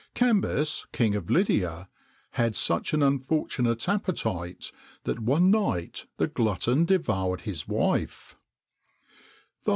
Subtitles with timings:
[0.15, 1.87] [XXIX 9] Cambis, King of Lydia,
[2.31, 4.71] had such an unfortunate appetite,
[5.03, 8.35] that one night the glutton devoured his wife!